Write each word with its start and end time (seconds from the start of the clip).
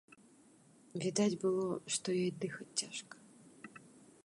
Відаць 1.03 1.39
было, 1.43 1.67
што 1.97 2.07
ёй 2.23 2.27
дыхаць 2.45 2.69
цяжка. 2.85 3.15